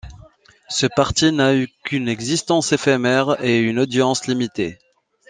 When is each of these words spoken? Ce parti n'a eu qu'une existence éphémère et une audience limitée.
Ce 0.67 0.87
parti 0.87 1.31
n'a 1.31 1.53
eu 1.55 1.69
qu'une 1.83 2.07
existence 2.09 2.71
éphémère 2.71 3.37
et 3.45 3.59
une 3.59 3.77
audience 3.77 4.25
limitée. 4.25 4.79